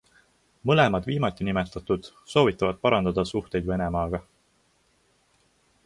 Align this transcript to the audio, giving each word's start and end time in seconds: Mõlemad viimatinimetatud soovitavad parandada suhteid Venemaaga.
Mõlemad 0.69 1.09
viimatinimetatud 1.09 2.09
soovitavad 2.33 2.81
parandada 2.87 3.27
suhteid 3.33 3.69
Venemaaga. 3.69 4.25